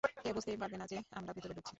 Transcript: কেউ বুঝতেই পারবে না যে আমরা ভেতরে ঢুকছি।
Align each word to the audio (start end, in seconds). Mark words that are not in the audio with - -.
কেউ 0.03 0.33
বুঝতেই 0.33 0.57
পারবে 0.57 0.77
না 0.77 0.85
যে 0.87 0.97
আমরা 1.11 1.31
ভেতরে 1.33 1.53
ঢুকছি। 1.53 1.69